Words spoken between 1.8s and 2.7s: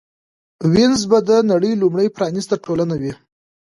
لومړۍ پرانېسته